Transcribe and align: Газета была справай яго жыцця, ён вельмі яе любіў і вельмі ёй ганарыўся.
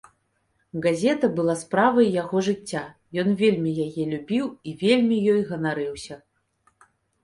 Газета 0.85 1.29
была 1.39 1.55
справай 1.63 2.09
яго 2.23 2.43
жыцця, 2.49 2.83
ён 3.27 3.39
вельмі 3.45 3.77
яе 3.87 4.03
любіў 4.17 4.45
і 4.69 4.77
вельмі 4.85 5.23
ёй 5.39 5.49
ганарыўся. 5.55 6.23